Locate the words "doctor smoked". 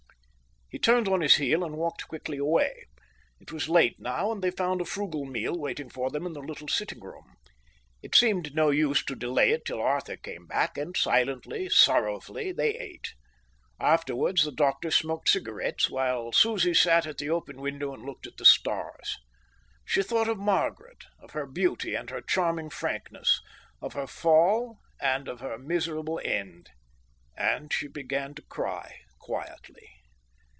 14.53-15.27